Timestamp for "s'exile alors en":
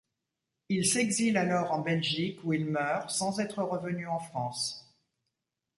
0.87-1.81